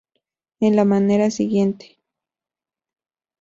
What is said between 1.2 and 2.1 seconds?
siguiente:.